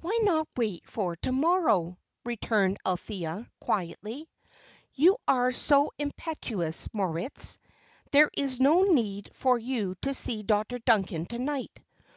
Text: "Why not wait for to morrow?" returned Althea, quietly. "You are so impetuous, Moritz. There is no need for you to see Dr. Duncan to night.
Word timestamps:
"Why 0.00 0.18
not 0.24 0.48
wait 0.56 0.82
for 0.90 1.14
to 1.14 1.30
morrow?" 1.30 1.96
returned 2.24 2.78
Althea, 2.84 3.48
quietly. 3.60 4.28
"You 4.92 5.18
are 5.28 5.52
so 5.52 5.92
impetuous, 6.00 6.88
Moritz. 6.92 7.60
There 8.10 8.32
is 8.36 8.58
no 8.58 8.82
need 8.82 9.30
for 9.32 9.56
you 9.58 9.94
to 10.02 10.14
see 10.14 10.42
Dr. 10.42 10.80
Duncan 10.80 11.26
to 11.26 11.38
night. 11.38 11.78